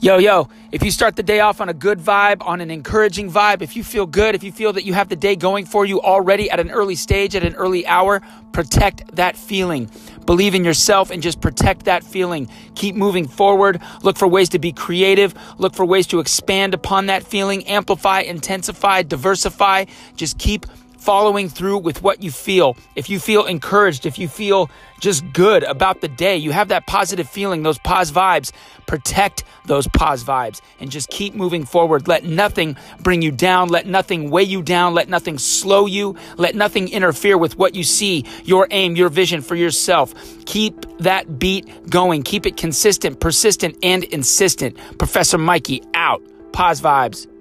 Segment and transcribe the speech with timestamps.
[0.00, 3.28] Yo, yo, if you start the day off on a good vibe, on an encouraging
[3.28, 5.84] vibe, if you feel good, if you feel that you have the day going for
[5.84, 8.22] you already at an early stage, at an early hour,
[8.52, 9.90] protect that feeling.
[10.24, 12.48] Believe in yourself and just protect that feeling.
[12.76, 13.80] Keep moving forward.
[14.04, 15.34] Look for ways to be creative.
[15.58, 19.86] Look for ways to expand upon that feeling, amplify, intensify, diversify.
[20.14, 20.64] Just keep
[20.98, 22.76] following through with what you feel.
[22.96, 24.70] If you feel encouraged, if you feel
[25.00, 28.52] just good about the day, you have that positive feeling, those pause vibes,
[28.86, 32.08] protect those pause vibes and just keep moving forward.
[32.08, 33.68] Let nothing bring you down.
[33.68, 34.94] Let nothing weigh you down.
[34.94, 36.16] Let nothing slow you.
[36.36, 40.14] Let nothing interfere with what you see, your aim, your vision for yourself.
[40.46, 42.22] Keep that beat going.
[42.22, 44.76] Keep it consistent, persistent, and insistent.
[44.98, 46.22] Professor Mikey out.
[46.52, 47.37] Pause vibes.